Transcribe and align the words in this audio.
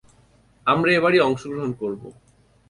আমরা 0.67 0.89
এবারই 0.93 1.19
অংশগ্রহণ 1.19 1.71
করবো! 1.73 2.07